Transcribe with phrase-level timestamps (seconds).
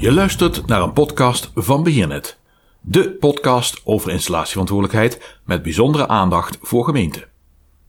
[0.00, 2.38] Je luistert naar een podcast van Beheernet.
[2.80, 7.24] De podcast over installatieverantwoordelijkheid met bijzondere aandacht voor gemeenten.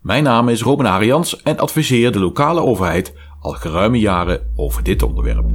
[0.01, 5.03] Mijn naam is Robin Arians en adviseer de lokale overheid al geruime jaren over dit
[5.03, 5.45] onderwerp.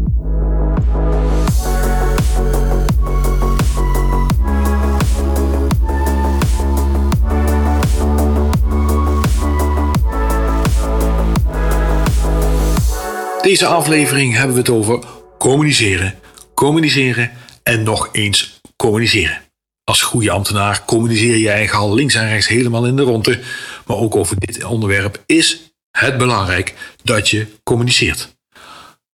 [13.43, 14.99] Deze aflevering hebben we het over
[15.39, 16.15] communiceren,
[16.57, 17.31] communiceren
[17.63, 19.41] en nog eens communiceren.
[19.85, 23.41] Als goede ambtenaar communiceer je eigenlijk al links en rechts helemaal in de ronde.
[23.87, 28.37] Maar ook over dit onderwerp is het belangrijk dat je communiceert.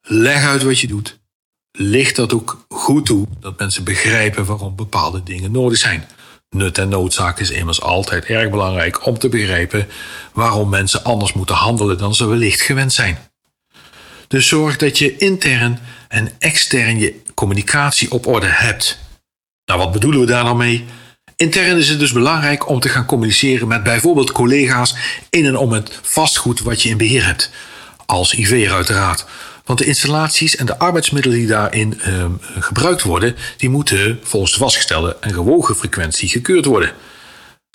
[0.02, 1.20] Leg uit wat je doet.
[1.72, 6.08] Licht dat ook goed toe dat mensen begrijpen waarom bepaalde dingen nodig zijn.
[6.50, 9.88] Nut en noodzaak is immers altijd erg belangrijk om te begrijpen
[10.34, 13.18] waarom mensen anders moeten handelen dan ze wellicht gewend zijn.
[14.28, 19.00] Dus zorg dat je intern en extern je communicatie op orde hebt.
[19.66, 20.86] Nou, wat bedoelen we daar nou mee?
[21.36, 24.96] Intern is het dus belangrijk om te gaan communiceren met bijvoorbeeld collega's
[25.30, 27.52] in en om het vastgoed wat je in beheer hebt.
[28.06, 29.26] Als IV'er uiteraard.
[29.66, 32.26] Want de installaties en de arbeidsmiddelen die daarin uh,
[32.60, 36.94] gebruikt worden, die moeten volgens de vastgestelde en gewogen frequentie gekeurd worden.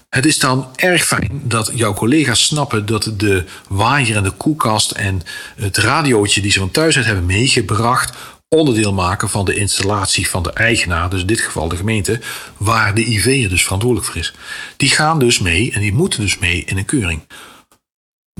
[0.08, 4.90] Het is dan erg fijn dat jouw collega's snappen dat de waaier en de koelkast
[4.90, 5.22] en
[5.56, 8.16] het radiootje die ze van thuis uit hebben meegebracht
[8.48, 12.20] onderdeel maken van de installatie van de eigenaar, dus in dit geval de gemeente,
[12.56, 14.34] waar de IV'er dus verantwoordelijk voor is.
[14.76, 17.20] Die gaan dus mee en die moeten dus mee in een keuring.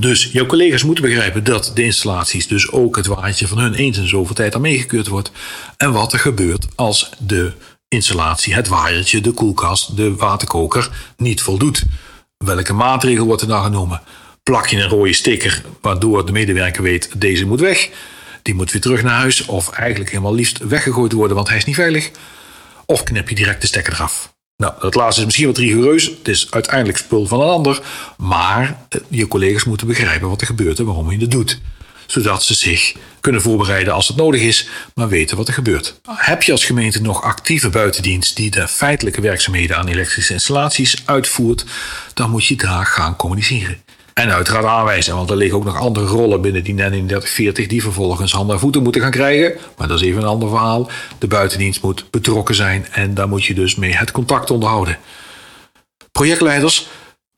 [0.00, 3.98] Dus jouw collega's moeten begrijpen dat de installaties, dus ook het waaitje van hun eens
[3.98, 5.30] en zoveel tijd aan meegekeurd wordt.
[5.76, 7.52] En wat er gebeurt als de
[7.88, 11.84] installatie, het waaiertje, de koelkast, de waterkoker niet voldoet.
[12.36, 14.02] Welke maatregel wordt er dan genomen?
[14.42, 17.90] Plak je een rode sticker waardoor de medewerker weet deze moet weg.
[18.46, 21.64] Die moet weer terug naar huis of eigenlijk helemaal liefst weggegooid worden want hij is
[21.64, 22.10] niet veilig.
[22.84, 24.34] Of knip je direct de stekker eraf.
[24.56, 26.04] Nou, dat laatste is misschien wat rigoureus.
[26.04, 27.82] Het is uiteindelijk spul van een ander.
[28.16, 31.60] Maar eh, je collega's moeten begrijpen wat er gebeurt en waarom je het doet
[32.06, 36.00] zodat ze zich kunnen voorbereiden als het nodig is, maar weten wat er gebeurt.
[36.10, 41.64] Heb je als gemeente nog actieve buitendienst die de feitelijke werkzaamheden aan elektrische installaties uitvoert,
[42.14, 43.82] dan moet je daar gaan communiceren.
[44.20, 47.82] En uiteraard aanwijzen, want er liggen ook nog andere rollen binnen die NEN 3940 die
[47.82, 49.58] vervolgens handen en voeten moeten gaan krijgen.
[49.76, 50.90] Maar dat is even een ander verhaal.
[51.18, 54.98] De buitendienst moet betrokken zijn en daar moet je dus mee het contact onderhouden.
[56.12, 56.88] Projectleiders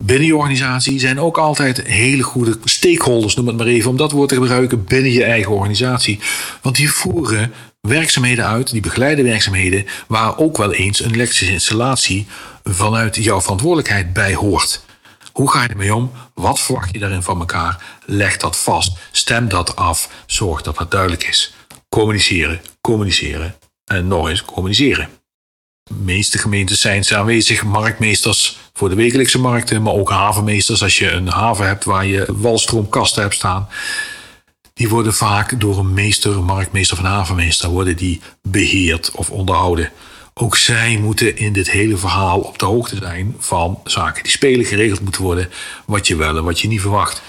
[0.04, 4.12] binnen je organisatie zijn ook altijd hele goede stakeholders, noem het maar even, om dat
[4.12, 6.18] woord te gebruiken binnen je eigen organisatie.
[6.62, 12.26] Want die voeren werkzaamheden uit, die begeleiden werkzaamheden, waar ook wel eens een elektrische installatie
[12.64, 14.86] vanuit jouw verantwoordelijkheid bij hoort.
[15.38, 16.12] Hoe ga je ermee om?
[16.34, 17.84] Wat verwacht je daarin van elkaar?
[18.04, 18.98] Leg dat vast.
[19.10, 20.10] Stem dat af.
[20.26, 21.54] Zorg dat het duidelijk is.
[21.88, 23.54] Communiceren, communiceren
[23.84, 25.08] en nog eens communiceren.
[25.82, 30.82] De meeste gemeentes zijn ze aanwezig, marktmeesters voor de wekelijkse markten, maar ook havenmeesters.
[30.82, 33.68] Als je een haven hebt waar je walstroomkasten hebt staan,
[34.74, 39.30] die worden vaak door een meester, een marktmeester of een havenmeester, worden die beheerd of
[39.30, 39.92] onderhouden.
[40.40, 44.64] Ook zij moeten in dit hele verhaal op de hoogte zijn van zaken die spelen,
[44.64, 45.50] geregeld moeten worden,
[45.86, 47.22] wat je wel en wat je niet verwacht.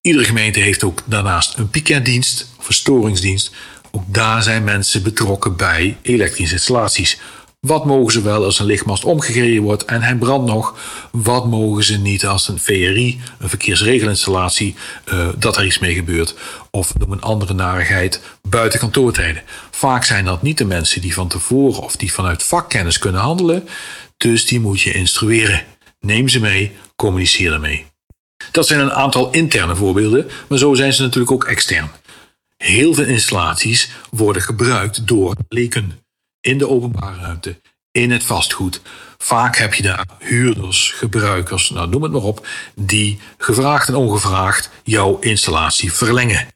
[0.00, 3.54] Iedere gemeente heeft ook daarnaast een piekenddienst of een storingsdienst.
[3.90, 7.20] Ook daar zijn mensen betrokken bij elektrische installaties.
[7.60, 10.78] Wat mogen ze wel als een lichtmast omgegreden wordt en hij brandt nog?
[11.12, 14.74] Wat mogen ze niet als een VRI, een verkeersregelinstallatie,
[15.12, 16.34] uh, dat er iets mee gebeurt?
[16.70, 19.42] Of noem een andere narigheid buiten kantoortijden.
[19.70, 23.68] Vaak zijn dat niet de mensen die van tevoren of die vanuit vakkennis kunnen handelen.
[24.16, 25.64] Dus die moet je instrueren.
[26.00, 27.86] Neem ze mee, communiceer ermee.
[28.52, 31.90] Dat zijn een aantal interne voorbeelden, maar zo zijn ze natuurlijk ook extern.
[32.56, 36.06] Heel veel installaties worden gebruikt door leken
[36.48, 37.60] in de openbare ruimte,
[37.90, 38.80] in het vastgoed.
[39.18, 44.70] Vaak heb je daar huurders, gebruikers, nou noem het maar op, die gevraagd en ongevraagd
[44.84, 46.46] jouw installatie verlengen.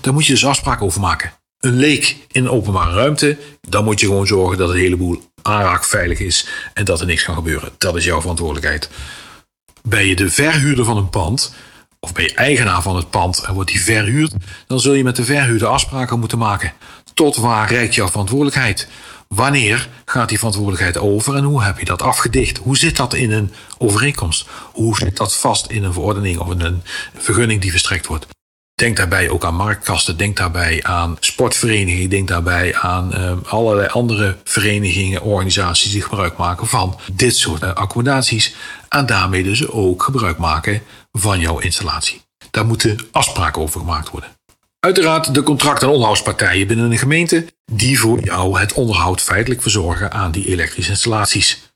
[0.00, 1.32] Daar moet je dus afspraken over maken.
[1.58, 6.18] Een leek in een openbare ruimte, dan moet je gewoon zorgen dat het heleboel aanraakveilig
[6.18, 7.72] is en dat er niks kan gebeuren.
[7.78, 8.90] Dat is jouw verantwoordelijkheid.
[9.82, 11.54] Ben je de verhuurder van een pand,
[12.00, 14.34] of ben je eigenaar van het pand en wordt die verhuurd,
[14.66, 16.72] dan zul je met de verhuurder afspraken moeten maken.
[17.14, 18.88] Tot waar reikt jouw verantwoordelijkheid?
[19.28, 22.58] Wanneer gaat die verantwoordelijkheid over en hoe heb je dat afgedicht?
[22.58, 24.48] Hoe zit dat in een overeenkomst?
[24.72, 26.82] Hoe zit dat vast in een verordening of in een
[27.14, 28.26] vergunning die verstrekt wordt?
[28.74, 34.36] Denk daarbij ook aan marktkasten, denk daarbij aan sportverenigingen, denk daarbij aan uh, allerlei andere
[34.44, 38.54] verenigingen, organisaties die gebruik maken van dit soort uh, accommodaties
[38.88, 40.82] en daarmee dus ook gebruik maken
[41.12, 42.22] van jouw installatie.
[42.50, 44.33] Daar moeten afspraken over gemaakt worden.
[44.84, 50.12] Uiteraard de contract- en onderhoudspartijen binnen een gemeente die voor jou het onderhoud feitelijk verzorgen
[50.12, 51.72] aan die elektrische installaties.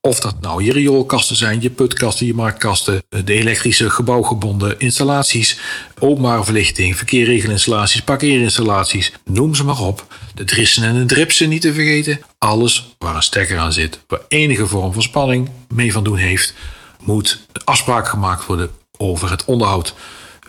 [0.00, 5.58] Of dat nou je rioolkasten zijn, je putkasten, je marktkasten, de elektrische gebouwgebonden installaties,
[5.98, 10.06] openbare verlichting, verkeerregelinstallaties, parkeerinstallaties, noem ze maar op.
[10.34, 12.20] De drissen en de dripsen niet te vergeten.
[12.38, 16.54] Alles waar een stekker aan zit, waar enige vorm van spanning mee van doen heeft,
[17.02, 19.94] moet afspraak gemaakt worden over het onderhoud.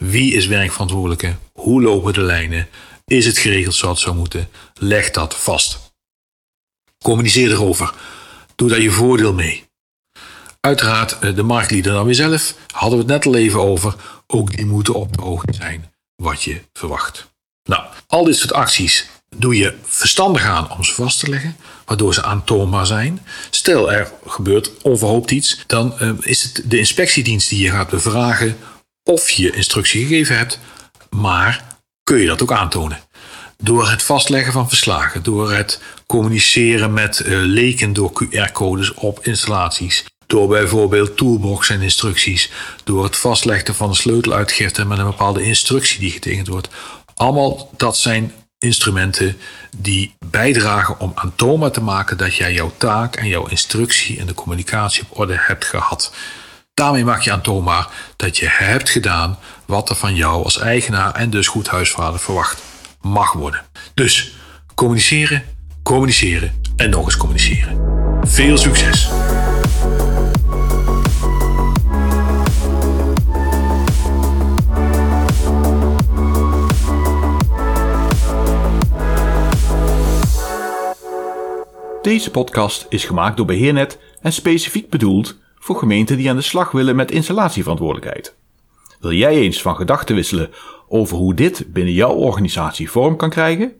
[0.01, 1.36] Wie is werkverantwoordelijke?
[1.53, 2.68] Hoe lopen de lijnen?
[3.06, 4.50] Is het geregeld zoals het zou moeten?
[4.74, 5.94] Leg dat vast.
[7.03, 7.94] Communiceer erover.
[8.56, 9.65] Doe daar je voordeel mee.
[10.59, 13.95] Uiteraard, eh, de marktlieden dan weer zelf, hadden we het net al even over.
[14.27, 17.31] Ook die moeten op de hoogte zijn wat je verwacht.
[17.63, 21.56] Nou, al dit soort acties doe je verstandig aan om ze vast te leggen,
[21.86, 23.25] waardoor ze aantoonbaar zijn.
[23.50, 28.57] Stel er gebeurt onverhoopt iets, dan uh, is het de inspectiedienst die je gaat bevragen
[29.03, 30.59] of je instructie gegeven hebt,
[31.09, 31.63] maar
[32.03, 33.00] kun je dat ook aantonen.
[33.57, 40.06] Door het vastleggen van verslagen, door het communiceren met uh, leken door QR-codes op installaties,
[40.27, 42.51] door bijvoorbeeld toolbox en instructies,
[42.83, 46.69] door het vastleggen van een sleuteluitgifte met een bepaalde instructie die getekend wordt.
[47.15, 49.38] Allemaal dat zijn instrumenten
[49.77, 54.33] die bijdragen om aantoonbaar te maken dat jij jouw taak en jouw instructie en de
[54.33, 56.13] communicatie op orde hebt gehad.
[56.74, 61.30] Daarmee maak je aantoonbaar dat je hebt gedaan wat er van jou als eigenaar en
[61.30, 62.62] dus goed huisvader verwacht
[63.02, 63.62] mag worden.
[63.94, 64.36] Dus
[64.76, 65.44] communiceren,
[65.84, 67.80] communiceren en nog eens communiceren.
[68.22, 69.10] Veel succes!
[82.02, 86.72] Deze podcast is gemaakt door Beheernet en specifiek bedoeld voor gemeenten die aan de slag
[86.72, 88.36] willen met installatieverantwoordelijkheid.
[89.00, 90.50] Wil jij eens van gedachten wisselen
[90.88, 93.74] over hoe dit binnen jouw organisatie vorm kan krijgen?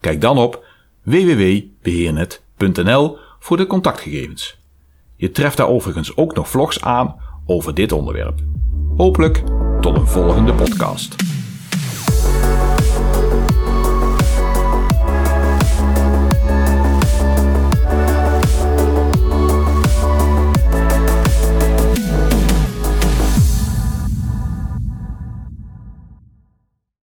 [0.00, 0.64] Kijk dan op
[1.02, 4.58] www.beheernet.nl voor de contactgegevens.
[5.16, 7.16] Je treft daar overigens ook nog vlogs aan
[7.46, 8.38] over dit onderwerp.
[8.96, 9.42] Hopelijk
[9.80, 11.16] tot een volgende podcast.